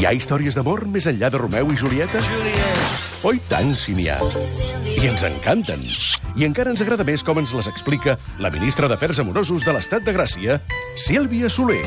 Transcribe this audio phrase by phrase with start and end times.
[0.00, 2.22] Hi ha històries d'amor més enllà de Romeu i Julieta?
[3.20, 4.16] Oh, i tant, si n'hi ha.
[4.88, 5.84] I ens encanten.
[6.40, 10.08] I encara ens agrada més com ens les explica la ministra d'Afers Amorosos de l'Estat
[10.08, 10.56] de Gràcia,
[10.96, 11.84] Sílvia Soler.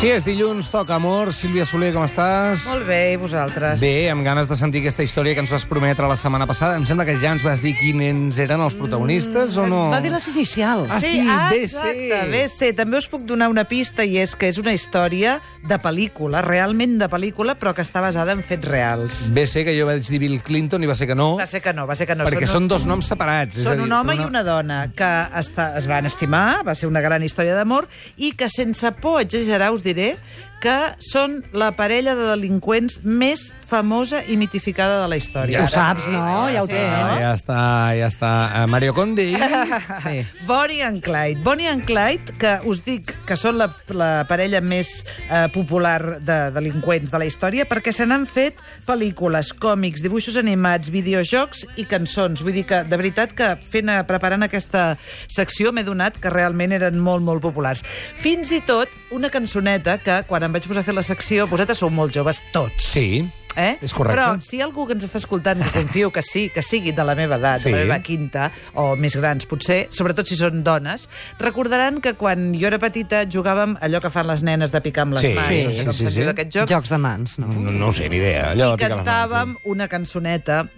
[0.00, 1.28] Si és dilluns, toca amor.
[1.36, 2.62] Sílvia Soler, com estàs?
[2.70, 3.82] Molt bé, i vosaltres?
[3.82, 6.78] Bé, amb ganes de sentir aquesta història que ens vas prometre la setmana passada.
[6.80, 9.82] Em sembla que ja ens vas dir quins eren els protagonistes, o no?
[9.92, 10.88] Va dir les inicials.
[10.88, 11.60] Ah, sí, ah, BC.
[11.66, 12.70] Exacte, BC.
[12.78, 15.34] També us puc donar una pista, i és que és una història
[15.68, 19.20] de pel·lícula, realment de pel·lícula, però que està basada en fets reals.
[19.36, 21.60] Bé, sé que jo vaig dir Bill Clinton i va ser que no, Va ser
[21.60, 22.24] que no, va ser que no.
[22.24, 23.60] perquè són dos noms separats.
[23.60, 25.12] és a Són dir, un home i una dona que
[25.44, 27.84] està, es van estimar, va ser una gran història d'amor,
[28.16, 30.16] i que sense por exagerar us diré でね。
[30.60, 35.60] Que són la parella de delinqüents més famosa i mitificada de la història.
[35.62, 36.24] Ja Ho saps, no?
[36.52, 37.20] Ja ho Sí, Ah, no?
[37.22, 37.60] ja està,
[37.96, 38.30] ja està.
[38.60, 39.36] Uh, Mario Conde i...
[40.04, 40.24] Sí.
[40.46, 41.40] Bonnie and Clyde.
[41.44, 44.90] Bonnie and Clyde, que us dic que són la, la parella més
[45.28, 48.58] eh, popular de delinqüents de la història, perquè se n'han fet
[48.88, 52.42] pel·lícules, còmics, dibuixos animats, videojocs i cançons.
[52.44, 54.96] Vull dir que, de veritat, que fent, eh, preparant aquesta
[55.30, 57.84] secció m'he donat que realment eren molt, molt populars.
[58.20, 61.78] Fins i tot una cançoneta que, quan em vaig posar a fer la secció, vosaltres
[61.80, 62.90] sou molt joves, tots.
[62.96, 63.22] Sí,
[63.56, 63.72] Eh?
[63.82, 64.14] és correcte.
[64.14, 66.92] Però si hi ha algú que ens està escoltant, que confio que sí, que sigui
[66.94, 67.64] de la meva edat, Sí.
[67.70, 71.08] de la meva quinta, o més grans potser, sobretot si són dones,
[71.40, 75.14] recordaran que quan jo era petita jugàvem allò que fan les nenes de picar amb
[75.18, 76.58] les Sí, mans, sí, no sé com sí, sí.
[76.60, 77.48] joc, Jocs de mans, no?
[77.48, 78.52] No, no ho sé, ni idea.
[78.52, 80.68] Allò i de les mans, cantàvem una cançoneta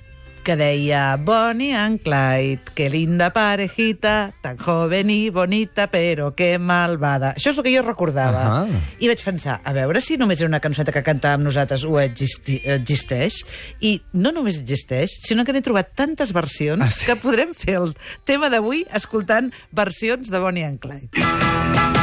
[0.42, 7.34] que deia Bonnie and Clyde, que linda parejita, tan joven y bonita, pero que malvada.
[7.36, 8.42] Això és el que jo recordava.
[8.64, 8.82] Ahà.
[8.98, 12.60] I vaig pensar, a veure si només era una cançoneta que cantàvem nosaltres o existi
[12.64, 13.42] existeix.
[13.80, 17.06] I no només existeix, sinó que n'he trobat tantes versions Ah, sí?
[17.06, 17.94] que podrem fer el
[18.26, 22.01] tema d'avui escoltant versions de Bonnie and Clyde.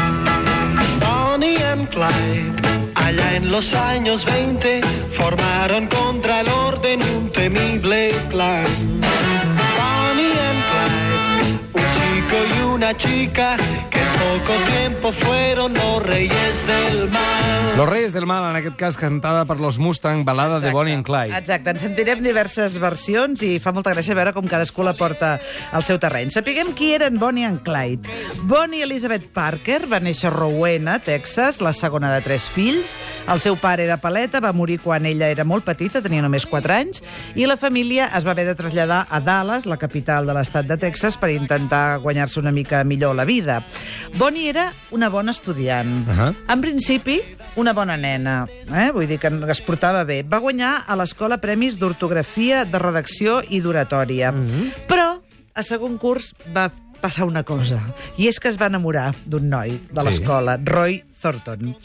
[1.39, 2.51] Bonnie and Clyde,
[2.95, 4.81] allá en los años 20,
[5.13, 8.65] formaron contra el orden un temible clan.
[9.77, 13.55] Bonnie and Clyde, un chico y una chica
[13.89, 17.18] que en poco tiempo fueron los reyes del mal.
[17.79, 21.05] Los Reyes del Mal, en aquest cas cantada per los Mustang, balada de Bonnie and
[21.07, 21.31] Clyde.
[21.37, 25.29] Exacte, en sentirem diverses versions i fa molta gràcia veure com cadascú la porta
[25.71, 26.27] al seu terreny.
[26.27, 28.11] Sapiguem qui eren Bonnie and Clyde.
[28.51, 32.97] Bonnie Elizabeth Parker va néixer a Rowena, Texas, la segona de tres fills.
[33.31, 36.75] El seu pare era paleta, va morir quan ella era molt petita, tenia només 4
[36.81, 36.99] anys,
[37.39, 40.75] i la família es va haver de traslladar a Dallas, la capital de l'estat de
[40.75, 43.61] Texas, per intentar guanyar-se una mica millor la vida.
[44.19, 46.03] Bonnie era una bona estudiant.
[46.11, 46.33] Ahà.
[46.49, 47.21] En principi,
[47.55, 48.43] una bona nena,
[48.73, 48.89] eh?
[48.95, 50.21] vull dir que es portava bé.
[50.23, 54.33] Va guanyar a l'escola premis d'ortografia, de redacció i d'oratòria.
[54.89, 55.09] Però,
[55.53, 56.69] a segon curs, va
[56.99, 57.79] passar una cosa,
[58.19, 60.05] i és que es va enamorar d'un noi de Sí.
[60.05, 61.75] l'escola, Roy Thornton,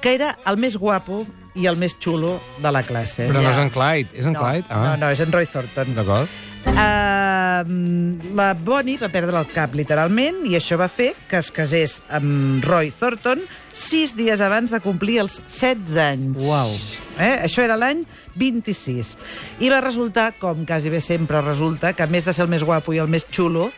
[0.00, 3.26] que era el més guapo i el més xulo de la classe.
[3.28, 4.66] Però no és en Clyde, és en no, Clyde?
[4.70, 4.84] Ah.
[4.84, 5.94] No, no, és en Roy Thornton.
[5.94, 6.28] D'acord.
[6.62, 11.98] Uh, la Bonnie va perdre el cap, literalment, i això va fer que es casés
[12.14, 13.42] amb Roy Thornton
[13.74, 16.44] sis dies abans de complir els 16 anys.
[16.44, 16.72] Uau.
[17.18, 17.34] Eh?
[17.48, 18.04] Això era l'any
[18.38, 19.16] 26.
[19.64, 22.64] I va resultar, com quasi bé sempre resulta, que a més de ser el més
[22.64, 23.70] guapo i el més xulo,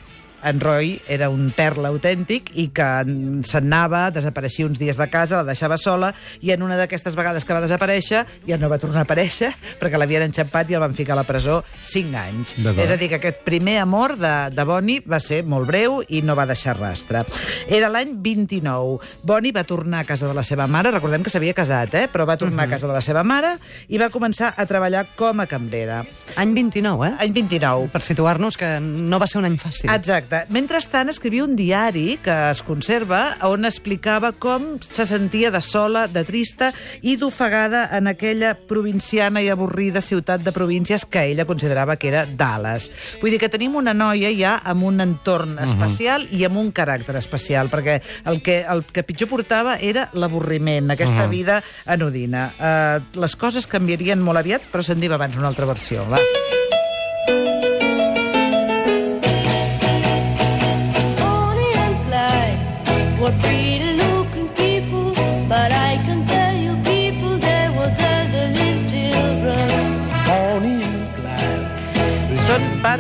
[0.44, 5.08] en Roy era un perla autèntic i que en- se'n anava, desapareixia uns dies de
[5.10, 8.78] casa, la deixava sola, i en una d'aquestes vegades que va desaparèixer ja no va
[8.78, 9.50] tornar a aparèixer
[9.80, 12.54] perquè l'havien enxampat i el van ficar a la presó 5 anys.
[12.84, 16.22] És a dir, que aquest primer amor de, de Bonnie va ser molt breu i
[16.22, 17.24] no va deixar rastre.
[17.68, 18.98] Era l'any 29.
[19.22, 22.06] Bonnie va tornar a casa de la seva mare, recordem que s'havia casat, eh?
[22.12, 23.56] però va tornar a casa de la seva mare
[23.88, 26.02] i va començar a treballar com a cambrera.
[26.36, 27.14] Any 29, eh?
[27.24, 27.88] Any 29.
[27.94, 29.90] Per situar-nos, que no va ser un any fàcil.
[29.94, 30.33] Exacte.
[30.52, 36.24] Mentrestant, escrivia un diari que es conserva on explicava com se sentia de sola, de
[36.26, 36.70] trista
[37.02, 42.24] i d'ofegada en aquella provinciana i avorrida ciutat de províncies que ella considerava que era
[42.26, 42.90] Dallas.
[43.20, 47.16] Vull dir que tenim una noia ja amb un entorn especial i amb un caràcter
[47.20, 52.50] especial, perquè el que, el que pitjor portava era l'avorriment, aquesta vida anodina.
[52.58, 56.06] Uh, les coses canviarien molt aviat, però se'n diu abans una altra versió.
[56.10, 56.22] Va.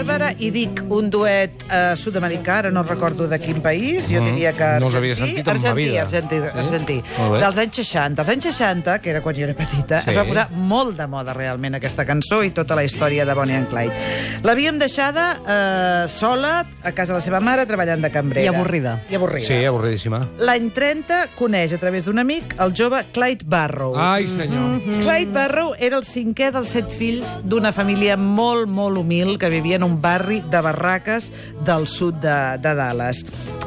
[0.04, 4.26] Bàrbara i Dic, un duet eh, sud-americà, ara no recordo de quin país, jo Mm,
[4.26, 6.02] diria que no els argentí, havia sentit en ma argentí, vida.
[6.02, 6.58] argentí, Sí?
[6.60, 7.02] argentí,
[7.40, 8.22] dels anys 60.
[8.22, 10.10] Els anys 60, que era quan jo era petita, Sí.
[10.10, 13.56] es va posar molt de moda realment aquesta cançó i tota la història de Bonnie
[13.56, 13.94] and Clyde.
[14.42, 18.44] L'havíem deixada eh, sola a casa de la seva mare treballant de cambrera.
[18.44, 19.00] I avorrida.
[19.10, 19.46] I avorrida.
[19.46, 20.28] Sí, avorridíssima.
[20.38, 23.94] L'any 30 coneix a través d'un amic el jove Clyde Barrow.
[23.96, 24.82] Ai, senyor.
[25.02, 29.76] Clyde Barrow era el cinquè dels set fills d'una família molt, molt humil que vivia
[29.76, 31.30] en un barri de barraques
[31.66, 33.24] del sud de, de Dallas.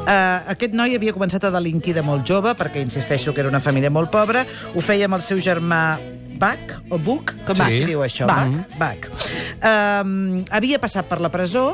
[0.08, 3.60] Uh, aquest noi havia començat a delinquir de molt jove, perquè insisteixo que era una
[3.60, 4.44] família molt pobra.
[4.74, 5.98] Ho feia amb el seu germà
[6.38, 7.84] Buck, o Buck, com Sí.
[7.84, 8.28] diu això?
[8.30, 8.76] Buck.
[8.78, 9.08] Buck.
[9.10, 9.64] Buck.
[9.64, 11.72] Um, havia passat per la presó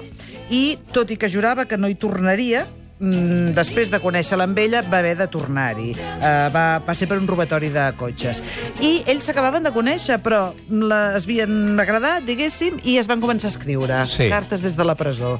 [0.51, 2.67] i, tot i que jurava que no hi tornaria,
[3.00, 5.93] mm, després de conèixer-la amb ella, va haver de tornar-hi.
[5.94, 8.43] Uh, va, va ser per un robatori de cotxes.
[8.85, 13.49] I ells s'acabaven de conèixer, però la, es havien agradat, diguéssim, i es van començar
[13.50, 14.29] a escriure Sí.
[14.31, 15.38] cartes des de la presó.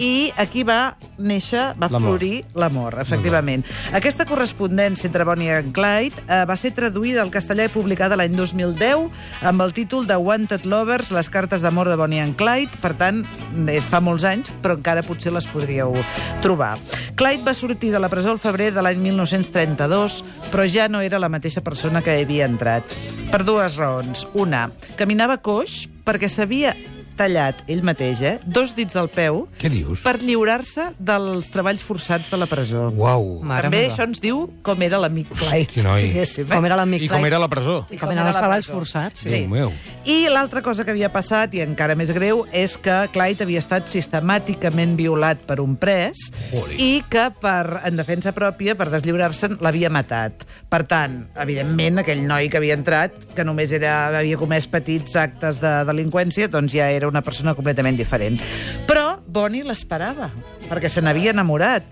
[0.00, 3.64] I aquí va néixer, va florir l'amor, efectivament.
[3.96, 8.34] Aquesta correspondència entre Bonnie i Clyde eh, va ser traduïda al castellà i publicada l'any
[8.36, 9.10] 2010
[9.46, 12.80] amb el títol de Wanted Lovers, les cartes d'amor de Bonnie and Clyde.
[12.82, 13.22] Per tant,
[13.68, 15.94] eh, fa molts anys, però encara potser les podríeu
[16.42, 16.76] trobar.
[17.16, 20.18] Clyde va sortir de la presó al febrer de l'any 1932,
[20.52, 22.92] però ja no era la mateixa persona que havia entrat.
[23.30, 24.26] Per dues raons.
[24.36, 24.66] Una,
[25.00, 26.74] caminava coix perquè s'havia
[27.16, 30.02] tallat ell mateix, eh, dos dits del peu Què dius?
[30.04, 32.90] per lliurar-se dels treballs forçats de la presó.
[32.94, 33.40] Uau.
[33.42, 33.94] Mare També meva.
[33.94, 35.66] això ens diu com era l'amic Clyde.
[35.70, 36.02] Hosti, noi.
[36.10, 36.54] diguéssim, eh?
[36.54, 37.78] Com era l'amic I com era la presó?
[37.90, 39.20] I com eren els treballs forçats.
[39.26, 39.30] Sí.
[39.30, 39.72] Déu meu.
[40.04, 43.88] I l'altra cosa que havia passat, i encara més greu, és que Clyde havia estat
[43.88, 46.76] sistemàticament violat per un pres Joder.
[46.80, 50.44] i que, per, en defensa pròpia, per deslliurar-se'n, l'havia matat.
[50.70, 55.60] Per tant, evidentment, aquell noi que havia entrat, que només era, havia comès petits actes
[55.62, 58.40] de delinqüència, doncs ja era una persona completament diferent.
[58.88, 60.30] Però Bonnie l'esperava,
[60.68, 61.86] perquè se n'havia enamorat.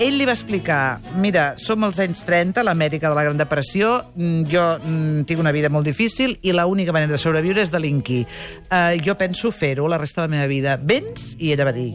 [0.00, 4.44] Ell li va explicar, mira, som als anys 30, l'Amèrica de la Gran Depressió, mm,
[4.48, 8.22] jo mm, tinc una vida molt difícil i l'única manera de sobreviure és delinquir.
[8.70, 10.78] Uh, jo penso fer-ho la resta de la meva vida.
[10.78, 11.34] Vens?
[11.38, 11.90] I ella va dir,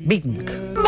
[0.00, 0.50] vinc.
[0.50, 0.83] Bonnie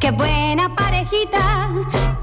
[0.00, 1.68] qué buena parejita,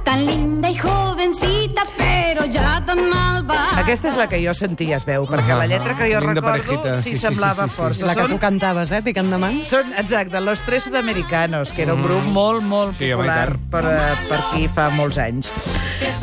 [0.04, 3.77] tan linda y jovencita, pero ya tan malvada.
[3.88, 6.94] Aquesta és la que jo sentia, es veu, perquè la lletra que jo recordo parejita,
[7.00, 7.82] sí, sí, sí, semblava sí, sí, sí.
[7.82, 8.06] força.
[8.10, 9.68] La que Són- tu cantaves, eh, picant de mans.
[9.72, 12.98] Són, exacte, Los Tres Sudamericanos, que era un grup molt, molt Mm.
[12.98, 13.70] Sí, home, i popular tant.
[13.72, 15.54] per, eh, per aquí fa molts anys.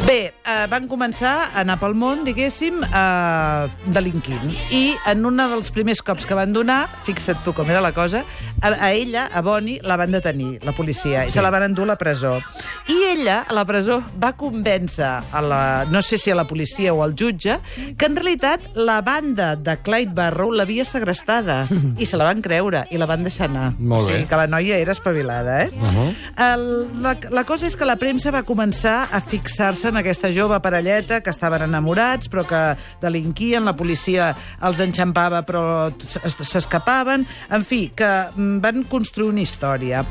[0.07, 4.53] Bé, eh, van començar a anar pel món, diguéssim, eh, delinquint.
[4.71, 8.25] I en un dels primers cops que van donar, fixa't tu com era la cosa,
[8.61, 11.85] a, a ella, a Bonnie, la van detenir, la policia, i se la van endur
[11.85, 12.43] a la presó.
[12.89, 16.93] I ella, a la presó, va convèncer, a la, no sé si a la policia
[16.93, 17.54] o al jutge,
[17.97, 21.65] que en realitat la banda de Clyde Barrow l'havia segrestada.
[22.03, 23.73] I se la van creure, i la van deixar anar.
[23.79, 24.29] Molt o sigui bé.
[24.31, 25.71] que la noia era espavilada, eh?
[25.75, 26.09] Uh -huh.
[26.37, 30.61] El, la, la cosa és que la premsa va començar a fixar-se en aquesta jove
[30.61, 32.63] parelleta que estaven enamorats però que
[33.01, 37.27] delinquien, la policia els enxampava però s'escapaven.
[37.51, 40.05] En fi, que mm, van construir una història.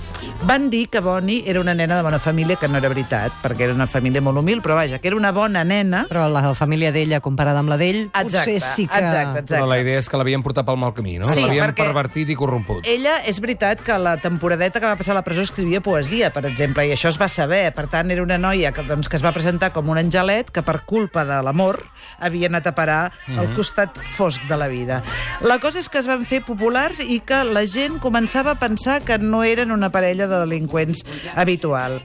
[0.47, 3.67] Van dir que Bonnie era una nena de bona família, que no era veritat, perquè
[3.67, 6.05] era una família molt humil, però vaja, que era una bona nena.
[6.09, 8.99] Però la família d'ella, comparada amb la d'ell, Exacte, potser sí que...
[9.01, 9.57] exacte, exacte.
[9.57, 11.29] Però la idea és que l'havien portat pel mal camí, no?
[11.33, 12.85] Sí, l'havien pervertit i corromput.
[12.89, 16.45] Ella, és veritat que la temporadeta que va passar a la presó escrivia poesia, per
[16.49, 17.65] exemple, i això es va saber.
[17.73, 20.63] Per tant, era una noia que, doncs, que es va presentar com un angelet que
[20.65, 21.81] per culpa de l'amor
[22.19, 23.01] havia anat a parar
[23.33, 25.01] al costat fosc de la vida.
[25.41, 29.01] La cosa és que es van fer populars i que la gent començava a pensar
[29.05, 31.03] que no eren una parella de delinqüents
[31.35, 32.01] habitual.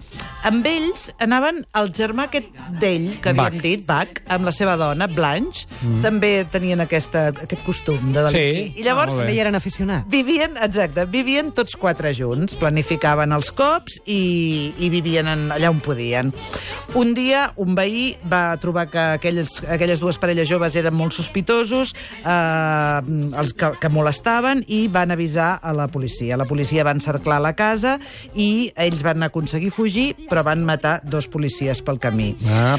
[0.49, 3.63] Amb ells anaven el germà aquest d'ell, que havíem Buck.
[3.65, 5.67] dit, Buck, amb la seva dona, Blanche,
[6.03, 8.65] també tenien aquesta, aquest costum de delinquir.
[8.73, 8.81] Sí.
[8.81, 9.19] I llavors Ah.
[9.19, 10.07] També hi eren aficionats.
[10.13, 15.81] Vivien, exacte, vivien tots quatre junts, planificaven els cops i, i vivien en, allà on
[15.83, 16.31] podien.
[16.95, 21.95] Un dia, un veí va trobar que aquelles, aquelles dues parelles joves eren molt sospitosos,
[22.23, 23.01] eh,
[23.43, 26.37] els que, que molestaven, i van avisar a la policia.
[26.39, 27.97] La policia va encerclar la casa
[28.35, 32.35] i ells van aconseguir fugir, però van matar dos policies pel camí.
[32.55, 32.77] Ah,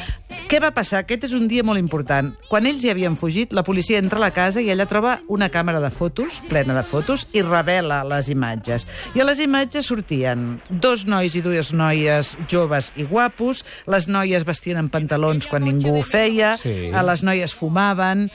[0.50, 1.04] Què va passar?
[1.04, 2.29] Aquest és un dia molt important.
[2.50, 5.50] Quan ells hi havien fugit, la policia entra a la casa i ella troba una
[5.50, 8.86] càmera de fotos, plena de fotos, i revela les imatges.
[9.16, 14.46] I a les imatges sortien dos nois i dues noies joves i guapos, les noies
[14.48, 16.92] vestien en pantalons quan ningú ho feia, Sí.
[16.94, 18.30] a les noies fumaven,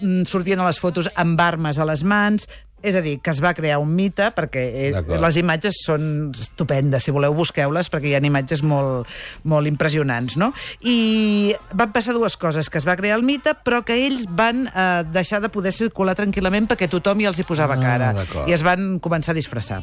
[0.00, 2.48] mm, sortien a les fotos amb armes a les mans,
[2.82, 7.02] És a dir, que es va crear un mite, perquè eh, les imatges són estupendes,
[7.02, 9.08] si voleu busqueu-les, perquè hi ha imatges molt,
[9.48, 10.52] molt impressionants, no?
[10.84, 14.66] I van passar dues coses, que es va crear el mite, però que ells van
[14.68, 18.12] eh, deixar de poder circular tranquil·lament perquè tothom ja els hi posava Ah, cara.
[18.46, 19.82] I es van començar a disfressar.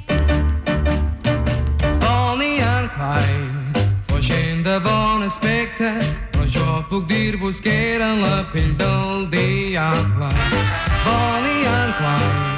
[2.94, 5.90] Clyde, fuixent de bon aspecte,
[6.32, 10.30] però jo puc dir-vos que eren la pell del diable.
[11.04, 12.53] Clyde, per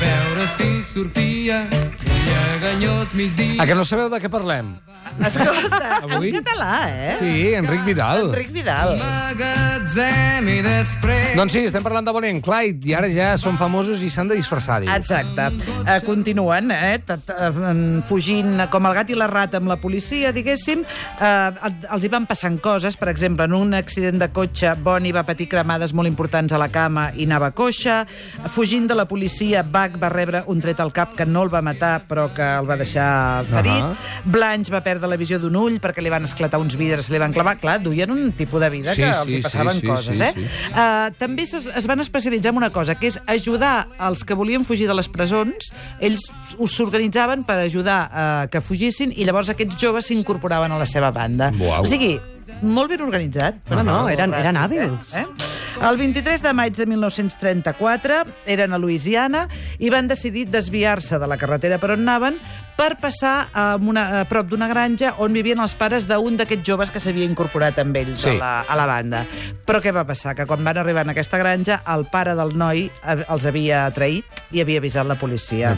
[0.00, 3.62] veure si sortia un lleganyós migdia.
[3.62, 4.76] A que no sabeu de què parlem?
[5.28, 6.28] Escolta, Avui?
[6.30, 7.14] en català, eh?
[7.18, 8.28] Sí, Enric Vidal.
[8.28, 8.96] Enric Vidal.
[9.00, 11.32] Magatzem i després...
[11.38, 14.28] Doncs sí, estem parlant de Bonnie and Clyde, i ara ja són famosos i s'han
[14.30, 14.92] de disfressar, dius.
[14.94, 15.48] Exacte.
[15.80, 17.72] Uh, continuen, eh, t- t- eh,
[18.06, 20.84] fugint com el gat i la rata amb la policia, diguéssim.
[21.18, 22.96] Uh, els hi van passant coses.
[22.98, 26.68] Per exemple, en un accident de cotxe, Bonnie va patir cremades molt importants a la
[26.74, 28.02] cama i anava coixa.
[28.52, 31.62] Fugint de la policia, Buck va rebre un tret al cap que no el va
[31.64, 33.10] matar, però que el va deixar
[33.50, 33.82] ferit.
[33.82, 34.22] Ahà.
[34.28, 37.34] Blanche va perdre la visió d'un ull perquè li van esclatar uns vidres, li van
[37.36, 37.58] clavar.
[37.60, 40.16] Clar, duien un tipus de vida Sí, que sí, els hi sí, passaven sí, coses,
[40.16, 40.32] sí, eh?
[40.34, 40.46] sí.
[40.72, 43.74] Uh, també es, es van especialitzar en una cosa, que és ajudar
[44.08, 45.70] els que volien fugir de les presons.
[46.00, 46.24] Ells
[46.58, 51.12] us s'organitzaven per ajudar uh, que fugissin i llavors aquests joves s'incorporaven a la seva
[51.14, 51.52] banda.
[51.58, 51.82] Uau.
[51.82, 52.14] O sigui,
[52.62, 53.60] molt ben organitzat.
[53.74, 55.12] No, no, eren- eren hàbils.
[55.18, 55.26] Eh?
[55.78, 59.44] El 23 de maig de 1934 eren a Louisiana
[59.78, 62.34] i van decidir desviar-se de la carretera per on anaven
[62.78, 66.90] per passar a, una, a prop d'una granja on vivien els pares d'un d'aquests joves
[66.94, 68.34] que s'havia incorporat amb ells Sí.
[68.34, 69.22] a, la, a la banda.
[69.66, 70.34] Però què va passar?
[70.38, 74.42] Que quan van arribar en aquesta granja, el pare del noi eh, els havia traït
[74.50, 75.76] i havia avisat la policia.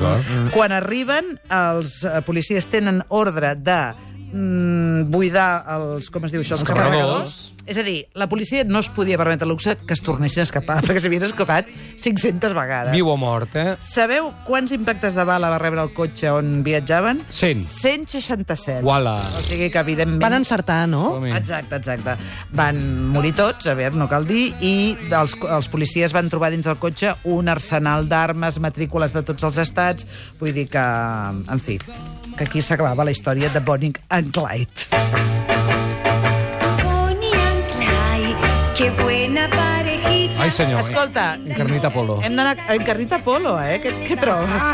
[0.54, 3.82] Quan arriben, els eh, policies tenen ordre de
[4.32, 7.38] mm, buidar els, com es diu això, els, Els carregadors.
[7.70, 10.46] És a dir, la policia no es podia permetre el luxe que es tornessin a
[10.48, 11.68] escapar, perquè s'havien escapat
[12.02, 12.94] 500 vegades.
[12.96, 13.76] Viu o mort, eh?
[13.84, 17.22] Sabeu quants impactes de bala va rebre el cotxe on viatjaven?
[17.30, 17.62] 100.
[17.70, 18.80] 167.
[18.86, 19.16] Uala.
[19.38, 20.22] O sigui que, evidentment...
[20.22, 21.20] Van encertar, no?
[21.30, 22.16] Exacte, exacte.
[22.56, 22.80] Van
[23.14, 24.74] morir tots, a veure, no cal dir, i
[25.06, 29.60] els, els policies van trobar dins del cotxe un arsenal d'armes, matrícules de tots els
[29.62, 30.08] estats,
[30.40, 31.78] vull dir que, en fi,
[32.36, 34.88] que aquí s'acabava la història de Bonnie and Clyde.
[36.82, 39.19] Bonnie and Clyde, buena parejita.
[40.50, 40.80] Ai, senyor.
[40.82, 42.18] Escolta, Encarnita Polo.
[42.22, 42.56] Hem d'anar...
[42.74, 43.78] Encarnita Polo, eh?
[43.82, 44.64] Què, què trobes?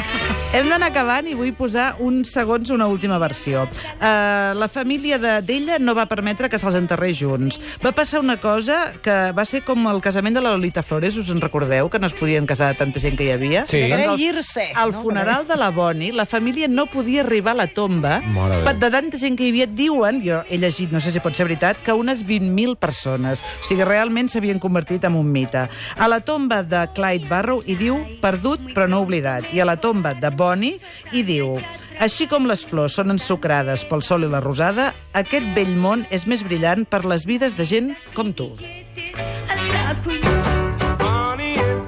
[0.56, 3.66] Hem d'anar acabant i vull posar uns segons una última versió.
[4.00, 7.59] Uh, la família de- d'ella no va permetre que se'ls enterrés junts.
[7.85, 11.28] Va passar una cosa que va ser com el casament de la Lolita Flores, us
[11.35, 11.90] en recordeu?
[11.92, 13.66] Que no es podien casar tanta gent que hi havia?
[13.68, 13.83] Sí.
[13.90, 17.66] Doncs al, Agrair-se, al funeral de la Bonnie, la família no podia arribar a la
[17.68, 19.66] tomba de de tanta gent que hi havia.
[19.66, 23.42] Diuen, jo he llegit, no sé si pot ser veritat, que unes 20.000 persones.
[23.61, 25.65] O sigui, realment s'havien convertit en un mite.
[25.96, 29.50] A la tomba de Clyde Barrow hi diu perdut però no oblidat.
[29.54, 30.78] I a la tomba de Bonnie
[31.12, 31.56] hi diu
[31.96, 36.28] així com les flors són ensucrades pel sol i la rosada, aquest vell món és
[36.28, 38.52] més brillant per les vides de gent com tu.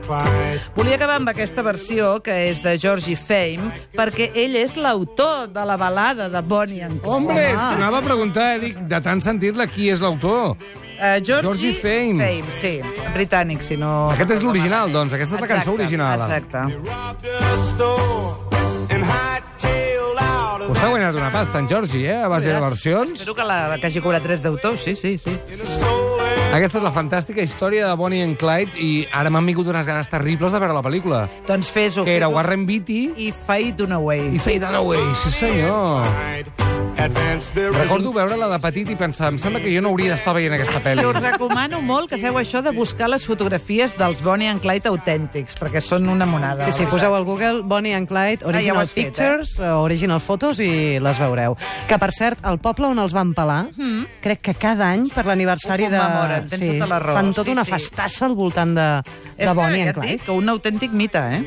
[0.09, 5.65] Volia acabar amb aquesta versió, que és de Georgie Fame, perquè ell és l'autor de
[5.69, 7.15] la balada de Bonnie and Clyde.
[7.15, 10.57] Hombre, t'anava a preguntar, eh, dic, de tant sentir-la, qui és l'autor?
[10.99, 12.19] Uh, Georgie, Georgie Fame.
[12.25, 12.81] Fame, sí.
[13.15, 14.09] Britànic, si no...
[14.17, 16.25] Aquest és l'original, doncs, aquesta és la cançó Exacte, original.
[16.27, 16.59] Exacte.
[20.69, 23.13] Us ha guanyat una pasta, en Georgie, eh, a base de versions.
[23.13, 25.39] Espero que, la, que hagi cobrat drets d'autor, sí, sí, sí.
[26.49, 30.09] Aquesta és la fantàstica història de Bonnie and Clyde i ara m'han vingut unes ganes
[30.09, 31.27] terribles de veure la pel·lícula.
[31.47, 32.07] Doncs fes-ho.
[32.09, 32.39] Que era fes-ho.
[32.39, 34.33] Warren Beatty I Fade Dunaway.
[34.35, 36.68] i Faye Dunaway, sí senyor.
[36.99, 40.81] Recordo veure-la de petit i pensar, em sembla que jo no hauria d'estar veient aquesta
[40.83, 41.05] pel·li.
[41.07, 45.55] Us recomano molt que feu això de buscar les fotografies dels Bonnie and Clyde autèntics,
[45.61, 46.67] perquè són una monada.
[46.67, 49.53] Sí, sí, poseu al Google Bonnie and Clyde, Ah, ja ho Original has fet, Pictures,
[49.61, 49.71] eh?
[49.79, 51.55] Original Photos, i les veureu.
[51.87, 53.61] Que, per cert, el poble on els van pelar,
[54.25, 55.99] crec que cada any, per l'aniversari Ho de...
[56.03, 57.75] commemoren, tens tota la raó, fan tota sí, una sí.
[57.77, 58.89] festassa al voltant de,
[59.39, 60.19] És de Bonnie and Clyde.
[60.27, 61.41] que un autèntic mite, eh?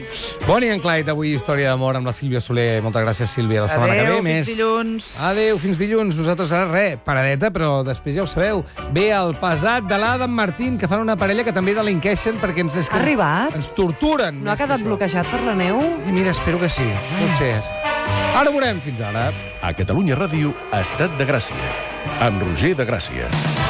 [0.48, 2.80] Bonnie and Clyde, avui història d'amor amb la Sílvia Soler.
[2.82, 3.68] Moltes gràcies, Sílvia.
[3.68, 4.56] La setmana Adéu, que ve, fins més.
[4.56, 5.12] dilluns.
[5.20, 6.18] Adéu, fins dilluns.
[6.20, 8.64] Nosaltres ara res, paradeta, però després ja ho sabeu.
[8.96, 12.78] Ve el pesat de l'Adam Martín, que fan una parella que també delinqueixen perquè ens...
[12.88, 13.56] Ha arribat?
[13.58, 14.44] Ens torturen.
[14.44, 14.90] No ha quedat això.
[14.90, 15.82] bloquejat per la neu?
[16.08, 16.88] I mira, espero que sí.
[16.88, 17.54] No ho sé.
[18.36, 18.80] Ara ho veurem.
[18.86, 19.30] Fins ara.
[19.62, 21.76] A Catalunya Ràdio, Estat de Gràcia.
[22.26, 23.61] Amb Roger de Gràcia.